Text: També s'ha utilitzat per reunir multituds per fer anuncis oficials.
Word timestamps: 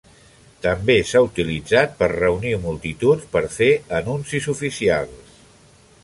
També 0.61 0.93
s'ha 1.09 1.19
utilitzat 1.25 1.93
per 1.99 2.07
reunir 2.13 2.53
multituds 2.63 3.27
per 3.35 3.43
fer 3.59 3.69
anuncis 4.01 4.49
oficials. 4.55 5.37